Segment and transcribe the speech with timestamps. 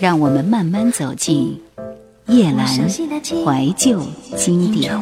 [0.00, 1.60] 让我们慢慢走进
[2.26, 4.00] 叶阑怀旧
[4.36, 4.92] 经典。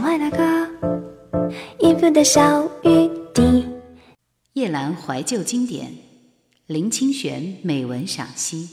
[4.55, 5.93] 叶阑怀旧经典，
[6.67, 8.71] 林清玄美文赏析。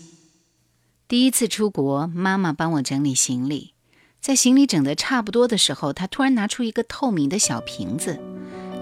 [1.09, 3.73] 第一次出国，妈妈帮我整理行李，
[4.21, 8.17] 在行李整得差不多的时候，她突然拿出一个透明的小瓶子，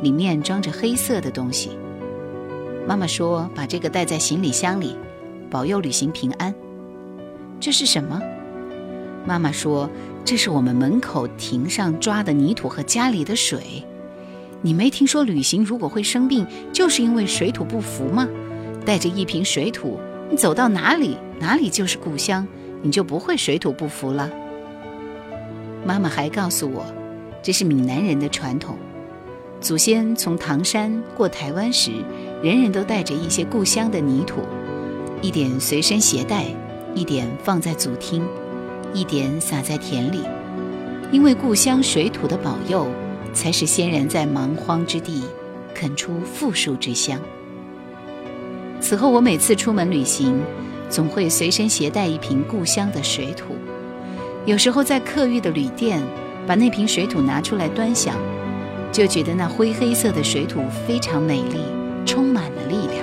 [0.03, 1.71] 里面装着黑色的东西。
[2.87, 4.95] 妈妈说：“把这个带在行李箱里，
[5.49, 6.53] 保佑旅行平安。”
[7.61, 8.20] 这是什么？
[9.23, 9.88] 妈妈说
[10.25, 13.85] ：“这是我们门口亭上抓的泥土和家里的水。
[14.63, 18.27] 你没听说旅行如果会生病，就是因为水土不服吗？
[18.83, 19.99] 带着一瓶水土，
[20.31, 22.47] 你走到哪里，哪里就是故乡，
[22.81, 24.27] 你就不会水土不服了。”
[25.85, 26.83] 妈妈还告诉我，
[27.43, 28.75] 这是闽南人的传统，
[29.59, 31.91] 祖先从唐山过台湾时，
[32.41, 34.41] 人人都带着一些故乡的泥土，
[35.21, 36.45] 一点随身携带。
[36.94, 38.23] 一点放在祖厅，
[38.94, 40.23] 一点撒在田里，
[41.11, 42.86] 因为故乡水土的保佑，
[43.33, 45.23] 才使先人在蛮荒之地
[45.73, 47.20] 垦出富庶之乡。
[48.81, 50.38] 此后，我每次出门旅行，
[50.89, 53.55] 总会随身携带一瓶故乡的水土。
[54.45, 56.02] 有时候在客寓的旅店，
[56.45, 58.16] 把那瓶水土拿出来端详，
[58.92, 61.61] 就觉得那灰黑色的水土非常美丽，
[62.05, 63.00] 充满了力量。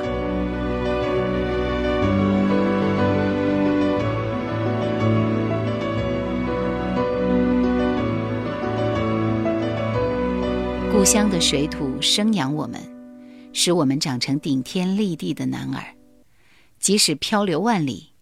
[11.11, 12.78] 乡的水土生养我们，
[13.55, 15.83] 使我们长成顶天立地的男儿。
[16.78, 18.12] 即使漂流万里，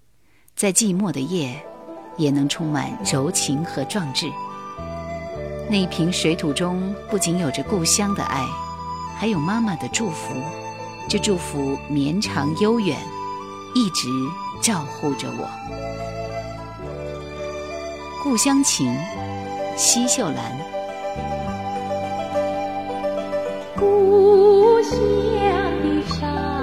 [0.54, 1.60] 在寂寞的夜，
[2.16, 4.30] 也能充满柔情和壮志。
[5.68, 8.46] 那瓶水土中不仅有着故乡的爱，
[9.18, 10.32] 还有妈妈的祝福。
[11.08, 12.96] 这祝福绵长悠远，
[13.74, 14.08] 一直
[14.62, 15.50] 照护着我。
[18.22, 18.96] 故乡情，
[19.76, 20.75] 奚秀兰。
[23.76, 24.98] 故乡
[25.82, 26.55] 的山。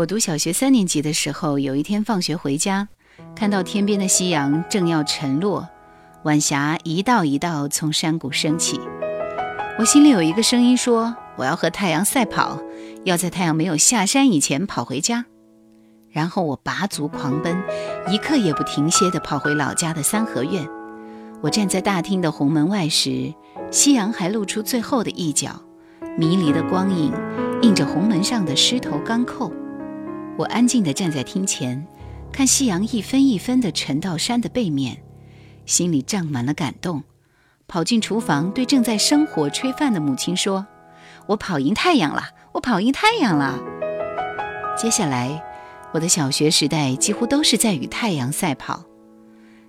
[0.00, 2.88] 我读小学三年级的时候，有一天放学回家，
[3.36, 5.68] 看到天边的夕阳正要沉落，
[6.22, 8.80] 晚霞一道一道从山谷升起。
[9.78, 12.58] 我心里有一个声音说：“我要和太阳赛跑，
[13.04, 15.26] 要在太阳没有下山以前跑回家。”
[16.10, 17.62] 然后我拔足狂奔，
[18.08, 20.66] 一刻也不停歇地跑回老家的三合院。
[21.42, 23.34] 我站在大厅的红门外时，
[23.70, 25.60] 夕阳还露出最后的一角，
[26.16, 27.12] 迷离的光影
[27.60, 29.52] 映着红门上的狮头钢扣。
[30.40, 31.86] 我安静地站在厅前，
[32.32, 35.02] 看夕阳一分一分地沉到山的背面，
[35.66, 37.02] 心里胀满了感动。
[37.68, 40.66] 跑进厨房，对正在生火炊饭的母亲说
[41.28, 42.22] ：“我跑赢太阳了！
[42.52, 43.58] 我跑赢太阳了！”
[44.80, 45.42] 接下来，
[45.92, 48.84] 我的小学时代几乎都是在与太阳赛跑，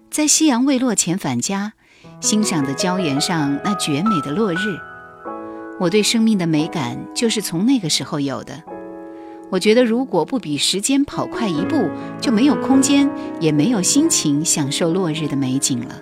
[0.09, 1.73] 在夕阳未落前返家，
[2.21, 4.79] 欣赏的礁岩上那绝美的落日。
[5.81, 8.63] 我对生命的美感就是从那个时候有的。
[9.51, 11.89] 我觉得，如果不比时间跑快一步，
[12.21, 13.09] 就没有空间，
[13.41, 16.01] 也没有心情享受落日的美景了。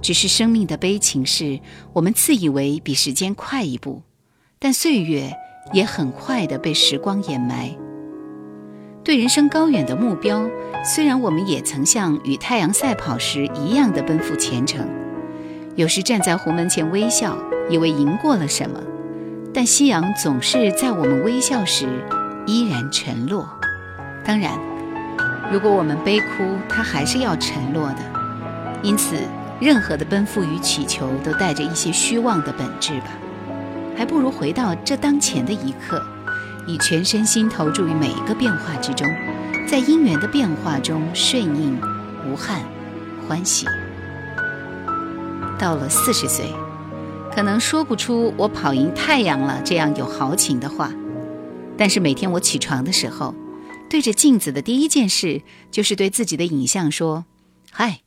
[0.00, 1.58] 只是生命的悲情是，
[1.92, 4.02] 我们自以为比时间快一步，
[4.60, 5.32] 但岁月
[5.72, 7.76] 也很快的被时光掩埋。
[9.02, 10.48] 对人生高远的目标，
[10.84, 14.88] 虽然我们也曾像与太阳赛跑时一样的奔赴前程，
[15.74, 17.36] 有时站在湖门前微笑，
[17.68, 18.80] 以为赢过了什么。
[19.56, 21.88] 但夕阳总是在我们微笑时
[22.44, 23.48] 依然沉落。
[24.22, 24.52] 当然，
[25.50, 27.96] 如果我们悲哭，它还是要沉落的。
[28.82, 29.16] 因此，
[29.58, 33.06] 任何的奔赴与祈求都带着一些虚妄的本质吧。
[33.96, 36.04] 还不如回到这当前的一刻，
[36.66, 39.08] 以全身心投注于每一个变化之中，
[39.66, 41.80] 在因缘的变化中顺应、
[42.30, 42.60] 无憾、
[43.26, 43.66] 欢喜。
[45.58, 46.44] 到了四十岁。
[47.36, 50.90] 可能说不出“我跑赢太阳了”这样有豪情的话，
[51.76, 53.34] 但是每天我起床的时候，
[53.90, 57.26] 对着镜子的第一件事就是对自己的影像说
[57.70, 58.00] ：“嗨，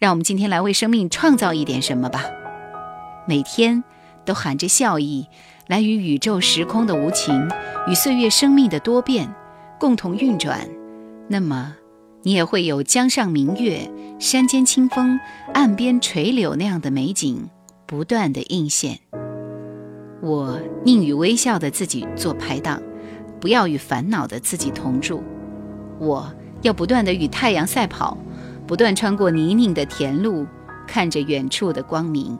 [0.00, 2.24] 让我们今天来为生命创造一点什么吧。”
[3.24, 3.84] 每天
[4.24, 5.28] 都含着笑意
[5.68, 7.48] 来与宇宙时空的无情
[7.86, 9.32] 与岁月生命的多变
[9.78, 10.68] 共同运转，
[11.28, 11.76] 那么
[12.24, 13.88] 你也会有江上明月、
[14.18, 15.20] 山间清风、
[15.54, 17.48] 岸边垂柳那样的美景。
[17.92, 18.98] 不断的应现，
[20.22, 22.82] 我宁与微笑的自己做拍档，
[23.38, 25.22] 不要与烦恼的自己同住。
[25.98, 26.26] 我
[26.62, 28.16] 要不断的与太阳赛跑，
[28.66, 30.46] 不断穿过泥泞的田路，
[30.86, 32.38] 看着远处的光明，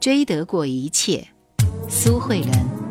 [0.00, 1.28] 追得过一切。
[1.88, 2.83] 苏慧伦。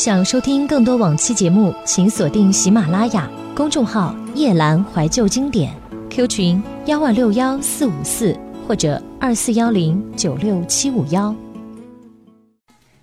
[0.00, 5.76] 想收听更多往期节目，请锁定喜马拉雅公众号“夜阑怀旧经典
[6.08, 8.34] ”，Q 群幺二六幺四五四
[8.66, 11.36] 或者二四幺零九六七五幺。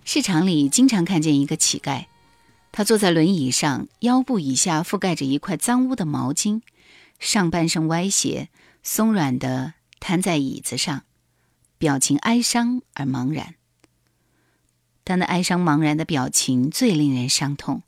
[0.05, 2.05] 市场里经常看见一个乞丐，
[2.71, 6.61] 他坐在轮椅上，腰部以下覆盖着一块脏污的毛巾，
[7.19, 8.49] 上半身歪斜，
[8.81, 11.03] 松软的瘫在椅子上，
[11.77, 13.53] 表情哀伤而茫然。
[15.07, 17.83] 他那哀伤茫然的表情最令人伤痛，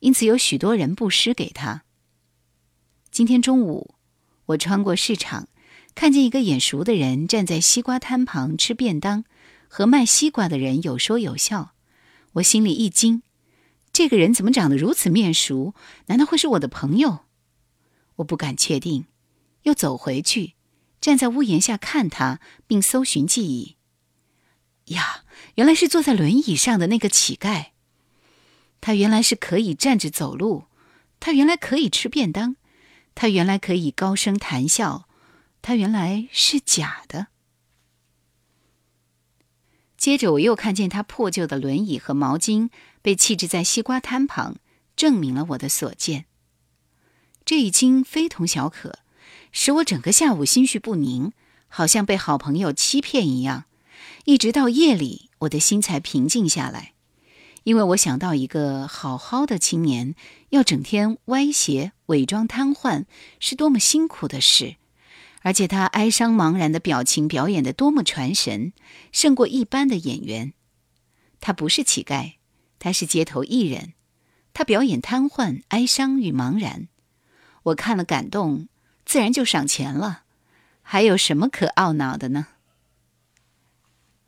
[0.00, 1.84] 因此有许多人布施给他。
[3.10, 3.94] 今天中午，
[4.44, 5.48] 我穿过市场，
[5.94, 9.24] 看见一个眼熟的人站在西瓜摊旁吃便当，
[9.68, 11.72] 和卖西瓜的人有说有笑。
[12.34, 13.22] 我心里一惊，
[13.90, 15.74] 这个人怎么长得如此面熟？
[16.08, 17.20] 难道会是我的朋友？
[18.16, 19.06] 我不敢确定，
[19.62, 20.52] 又走回去，
[21.00, 23.76] 站在屋檐下看他，并搜寻记忆。
[24.90, 25.24] 呀，
[25.56, 27.66] 原来是坐在轮椅上的那个乞丐。
[28.80, 30.64] 他原来是可以站着走路，
[31.18, 32.56] 他原来可以吃便当，
[33.14, 35.06] 他原来可以高声谈笑，
[35.60, 37.26] 他原来是假的。
[39.98, 42.70] 接着我又看见他破旧的轮椅和毛巾
[43.02, 44.56] 被弃置在西瓜摊旁，
[44.96, 46.24] 证明了我的所见。
[47.44, 49.00] 这已经非同小可，
[49.52, 51.32] 使我整个下午心绪不宁，
[51.68, 53.64] 好像被好朋友欺骗一样。
[54.24, 56.92] 一直到夜里，我的心才平静下来，
[57.64, 60.14] 因为我想到一个好好的青年
[60.50, 63.06] 要整天歪斜、伪装瘫痪，
[63.38, 64.76] 是多么辛苦的事，
[65.40, 68.72] 而且他哀伤茫然的表情表演的多么传神，
[69.10, 70.52] 胜过一般的演员。
[71.40, 72.34] 他不是乞丐，
[72.78, 73.94] 他是街头艺人，
[74.52, 76.88] 他表演瘫痪、哀伤与茫然。
[77.62, 78.68] 我看了感动，
[79.06, 80.24] 自然就赏钱了，
[80.82, 82.48] 还有什么可懊恼的呢？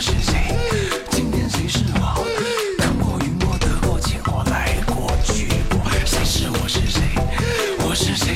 [0.00, 0.56] 是谁？
[1.10, 2.00] 今天谁是我？
[2.16, 2.24] 我
[2.78, 5.78] 看过云我的过且过来过去过。
[6.06, 7.02] 谁是我是谁？
[7.86, 8.34] 我是谁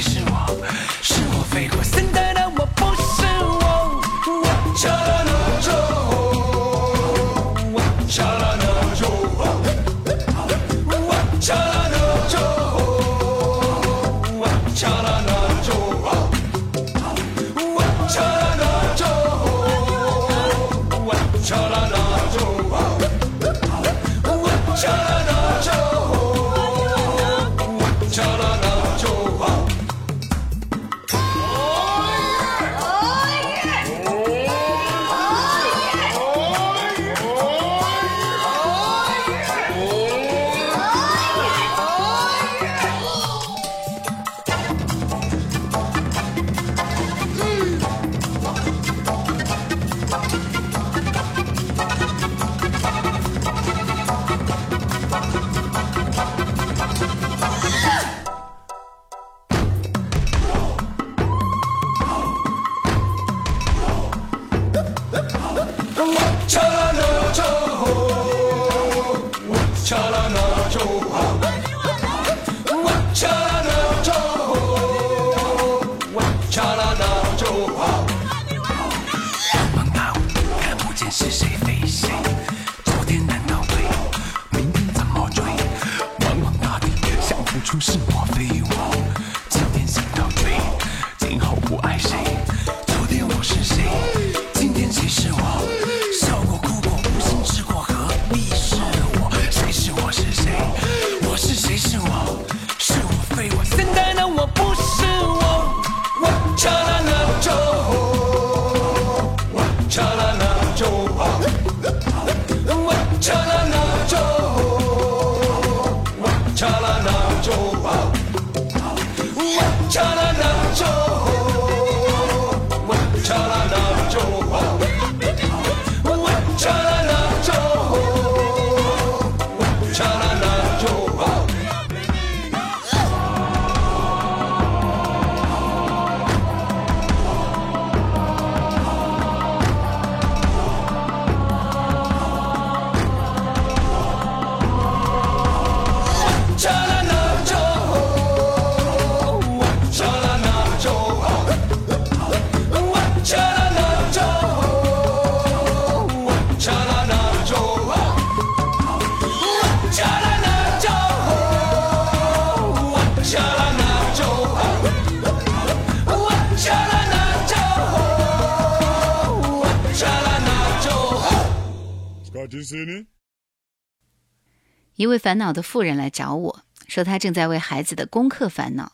[174.96, 178.92] 一位烦恼的妇人来找我说，她正在为孩子的功课烦恼。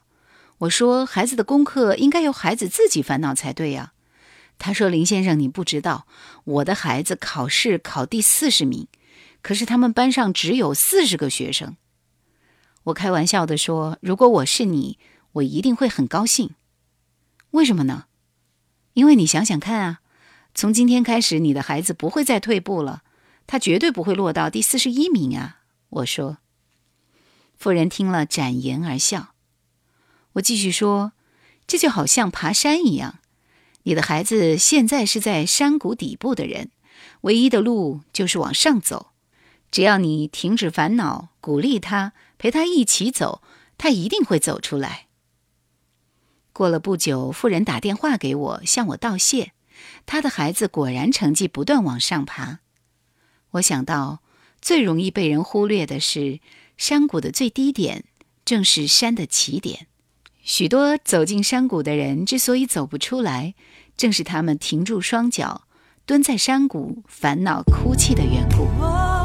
[0.58, 3.92] 我说，孩子的功课应该由孩子自己烦恼才对呀。
[4.58, 6.06] 他说：“林先生，你不知道，
[6.44, 8.88] 我的孩子考试考第四十名，
[9.40, 11.78] 可是他们班上只有四十个学生。”
[12.84, 14.98] 我开玩笑的说：“如果我是你，
[15.32, 16.50] 我一定会很高兴。
[17.52, 18.04] 为什么呢？
[18.92, 20.00] 因为你想想看啊，
[20.54, 23.02] 从今天开始，你的孩子不会再退步了，
[23.50, 25.58] 他绝对不会落到第四十一名啊。”
[25.90, 26.38] 我说。
[27.58, 29.34] 妇人听了，展颜而笑。
[30.34, 31.14] 我继续说
[31.66, 33.18] ：“这就好像爬山一样，
[33.82, 36.70] 你的孩子现在是在山谷底部的人，
[37.22, 39.10] 唯一的路就是往上走。
[39.72, 43.42] 只要你停止烦恼，鼓励他。”陪他一起走，
[43.76, 45.08] 他一定会走出来。
[46.54, 49.52] 过了不久，妇人打电话给我，向我道谢。
[50.06, 52.59] 他的孩子果然成绩不断往上爬。
[53.52, 54.20] 我想到，
[54.60, 56.40] 最容易被人忽略的是，
[56.76, 58.04] 山谷的最低点
[58.44, 59.86] 正是山的起点。
[60.42, 63.54] 许多走进山谷的人之所以走不出来，
[63.96, 65.66] 正是他们停住双脚，
[66.06, 69.19] 蹲在山谷烦恼哭泣的缘故。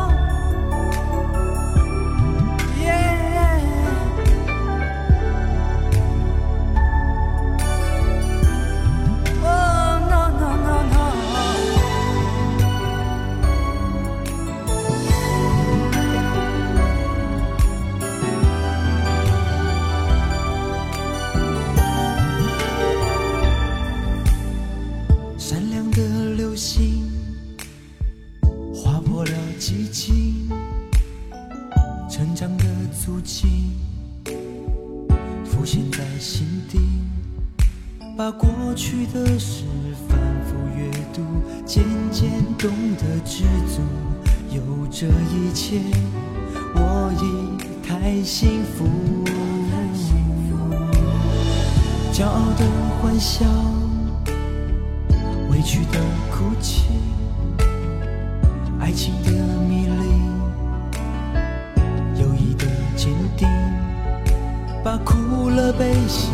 [44.97, 45.81] 这一切，
[46.73, 48.85] 我已太幸福。
[52.13, 52.65] 骄傲的
[53.01, 53.45] 欢笑，
[55.51, 55.99] 委屈的
[56.31, 56.85] 哭泣，
[58.79, 59.31] 爱情的
[59.67, 59.93] 迷离，
[62.21, 63.49] 友谊的坚定，
[64.81, 66.29] 把苦乐悲喜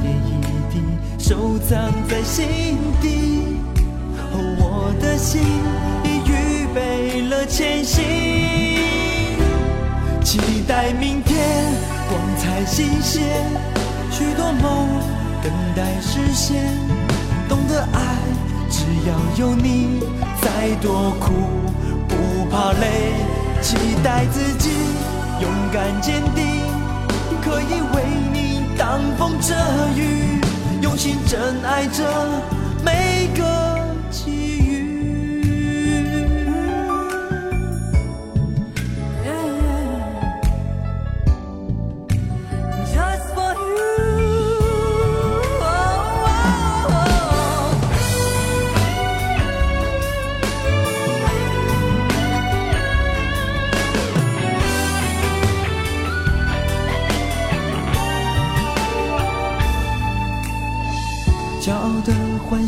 [0.00, 0.82] 一点一滴。
[1.16, 3.60] 收藏在心底，
[4.58, 5.40] 我的心
[7.28, 8.02] 了前行，
[10.24, 11.38] 期待明天
[12.08, 13.22] 光彩新鲜，
[14.10, 14.88] 许多梦
[15.42, 16.64] 等待实现，
[17.48, 18.16] 懂得爱
[18.70, 20.00] 只要有你，
[20.40, 21.32] 再多苦
[22.08, 23.12] 不怕累，
[23.60, 24.70] 期待自己
[25.40, 26.62] 勇敢坚定，
[27.42, 29.54] 可以为你挡风遮
[29.94, 30.40] 雨。
[30.80, 32.04] 用心珍爱着
[32.82, 33.67] 每个。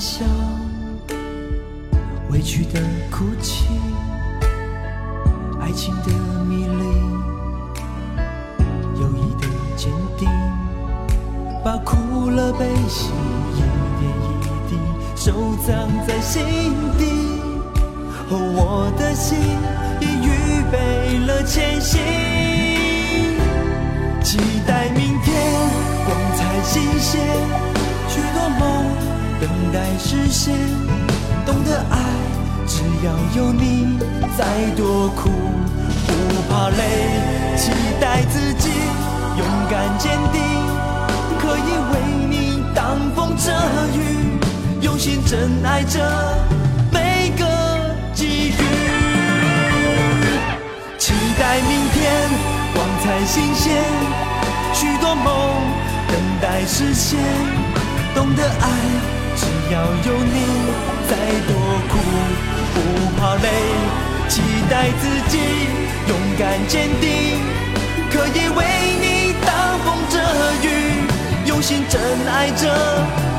[0.01, 0.25] 笑，
[2.31, 3.67] 委屈的哭泣，
[5.61, 6.11] 爱情的
[6.49, 6.85] 迷离，
[8.99, 10.27] 友谊的坚定，
[11.63, 13.11] 把苦乐悲喜
[13.57, 13.61] 一
[14.01, 14.35] 点一
[14.71, 14.79] 滴
[15.15, 16.43] 收藏在心
[16.97, 17.05] 底。
[18.31, 19.37] 我的心
[20.01, 22.01] 已预备了前行，
[24.23, 25.29] 期待明天
[26.07, 27.21] 光彩新鲜，
[28.09, 29.20] 许多梦。
[29.41, 30.55] 等待实现，
[31.47, 31.97] 懂得爱，
[32.67, 33.99] 只要有你，
[34.37, 34.45] 再
[34.77, 35.31] 多苦
[36.07, 36.13] 不
[36.53, 38.69] 怕累，期待自己
[39.39, 40.43] 勇敢坚定，
[41.41, 41.95] 可以为
[42.29, 43.51] 你挡风遮
[43.97, 44.39] 雨，
[44.83, 45.99] 用心珍爱着
[46.93, 47.45] 每个
[48.13, 48.63] 机遇，
[50.99, 52.29] 期待明天
[52.75, 53.83] 光彩新鲜，
[54.75, 55.25] 许多梦
[56.09, 57.19] 等待实现，
[58.15, 59.20] 懂得爱。
[59.41, 60.37] 只要有你，
[61.09, 61.17] 再
[61.49, 61.57] 多
[61.89, 61.93] 苦
[62.75, 62.79] 不
[63.19, 63.49] 怕累，
[64.29, 65.39] 期待自己
[66.09, 67.41] 勇敢坚定，
[68.11, 68.59] 可以为
[69.01, 70.19] 你挡风遮
[70.63, 70.69] 雨，
[71.47, 71.99] 用心真
[72.29, 73.30] 爱着。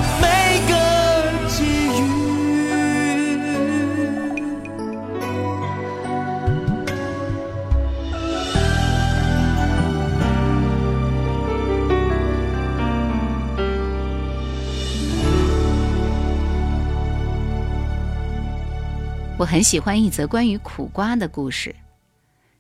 [19.42, 21.76] 我很喜欢一则关于苦瓜的故事。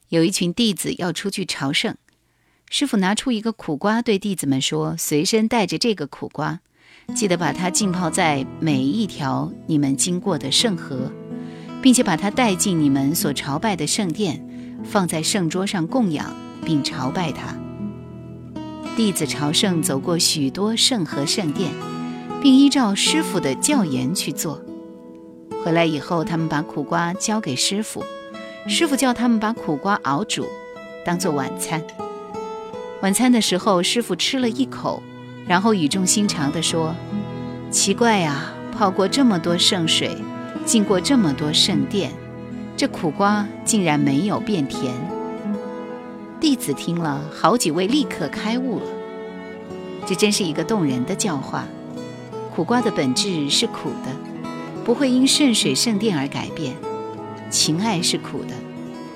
[0.09, 1.95] 有一群弟子要出去朝圣，
[2.71, 6.59] 师傅拿出一个苦瓜，对弟子们说：“随身带着这个苦瓜，
[7.13, 11.11] 记得把它浸泡在每一条你们经过的圣河，
[11.83, 14.43] 并且把它带进你们所朝拜的圣殿，
[14.83, 17.55] 放在圣桌上供养，并朝拜它。”
[18.97, 21.71] 弟子朝圣走过许多圣河圣殿，
[22.41, 24.59] 并依照师傅的教言去做。
[25.63, 28.04] 回来以后，他们把苦瓜交给师傅，
[28.67, 30.47] 师傅叫他们把苦瓜熬煮，
[31.06, 31.82] 当做晚餐。
[33.02, 35.02] 晚餐的时候，师傅吃了一口，
[35.47, 36.95] 然后语重心长地说
[37.69, 40.17] ：“奇怪呀，泡过这么多圣水，
[40.65, 42.12] 进过这么多圣殿，
[42.76, 44.93] 这苦瓜竟然没有变甜。”
[46.41, 48.86] 弟子听了，好几位立刻开悟了。
[50.08, 51.65] 这真是一个动人的教化。
[52.56, 54.30] 苦瓜的本质是苦的。
[54.83, 56.73] 不会因圣水圣殿而改变，
[57.49, 58.53] 情爱是苦的，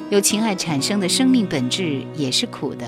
[0.10, 2.86] 由情爱产生的生命本质也是苦的。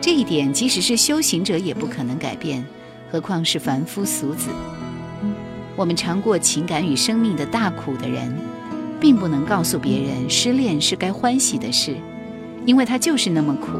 [0.00, 2.64] 这一点即使是修行者也不可能改变，
[3.10, 4.48] 何况是凡夫俗子。
[5.76, 8.36] 我们尝过情感与生命的大苦的人，
[9.00, 11.96] 并不能告诉别人失恋是该欢喜的事，
[12.66, 13.78] 因为它就是那么苦。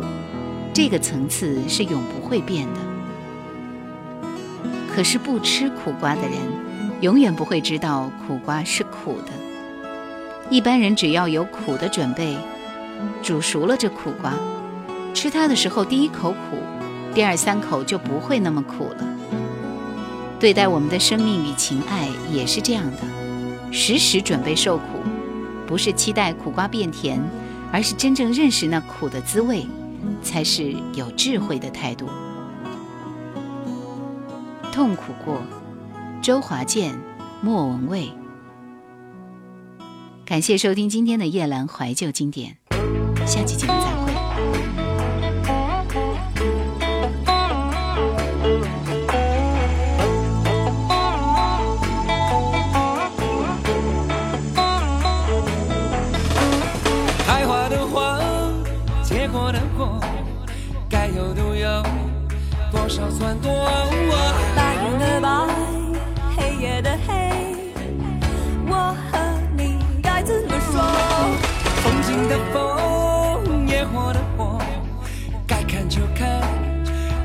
[0.72, 2.80] 这个层次是永不会变的。
[4.94, 6.71] 可是不吃苦瓜的人。
[7.02, 9.32] 永远不会知道苦瓜是苦的。
[10.48, 12.36] 一般人只要有苦的准备，
[13.20, 14.32] 煮熟了这苦瓜，
[15.12, 16.58] 吃它的时候第一口苦，
[17.12, 19.04] 第二三口就不会那么苦了。
[20.38, 24.84] 对待我们的生命与情爱也是这样的，时时准备受苦，
[25.66, 27.20] 不是期待苦瓜变甜，
[27.72, 29.66] 而是真正认识那苦的滋味，
[30.22, 32.08] 才是有智慧的态度。
[34.70, 35.42] 痛苦过。
[36.22, 36.96] 周华健、
[37.40, 38.08] 莫文蔚，
[40.24, 42.56] 感谢收听今天的夜阑怀旧经典，
[43.26, 44.12] 下期节目再会。
[57.26, 58.20] 开花的花，
[59.02, 59.98] 结果的果，
[60.88, 61.82] 该有都有，
[62.70, 63.50] 多少算多？
[72.32, 74.58] 的风，野火的火，
[75.46, 76.40] 该看就看，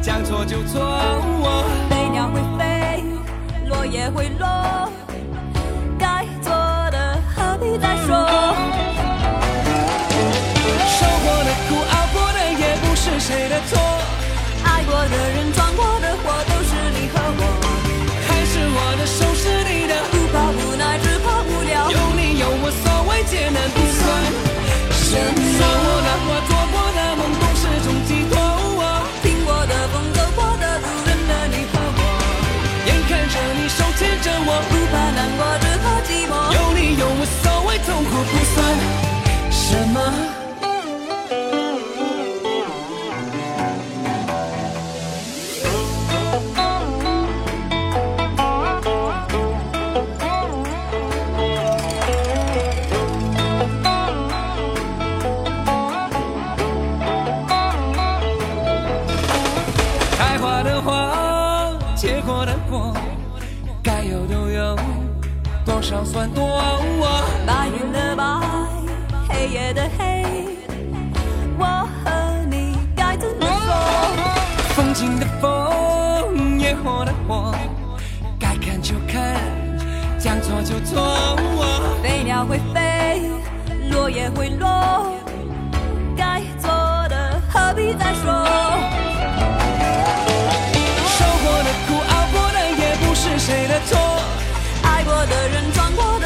[0.01, 0.83] 将错就错。
[1.89, 3.05] 飞鸟会飞，
[3.69, 4.91] 落叶会落，
[5.97, 6.51] 该做
[6.91, 8.09] 的何必再说？
[10.99, 13.79] 受过的苦，熬过的夜不是谁的错。
[14.65, 17.41] 爱过的人，闯过的祸，都是你和我。
[18.27, 21.89] 还是我的手是你的，不怕无奈，只怕无聊。
[21.91, 23.69] 有你有我，所谓艰难
[25.07, 25.39] 算什么。
[25.55, 28.35] 说过的话，做过的梦，都是种寄托。
[29.23, 31.99] 听过的风，走过的路，认了你和我。
[32.85, 36.33] 眼看着你手牵着我，不怕难过，只怕寂寞。
[36.53, 38.57] 有你有我，所谓痛苦不算
[65.87, 66.59] 少算多，
[67.45, 68.23] 白云的白，
[69.29, 70.25] 黑夜的黑，
[71.57, 74.75] 我和你该怎么做？
[74.75, 77.55] 风景的风，野火的火，
[78.37, 79.39] 该看就看，
[80.19, 81.37] 将错就错。
[82.03, 83.21] 飞鸟会飞，
[83.89, 85.13] 落叶会落，
[86.17, 86.69] 该做
[87.07, 88.33] 的何必再说？
[93.47, 93.97] 谁的错？
[94.83, 96.16] 爱过的人装过。